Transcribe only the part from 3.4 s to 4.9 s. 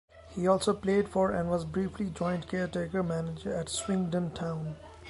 at Swindon Town.